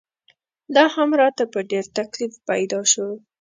دا 0.75 0.85
هم 0.95 1.09
راته 1.21 1.43
په 1.53 1.59
ډېر 1.71 1.85
تکلیف 1.97 2.33
پیدا 2.49 2.79
شو. 2.91 3.07